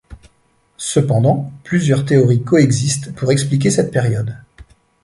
[0.77, 4.35] Cependant plusieurs théories coexistent pour expliquer cette période.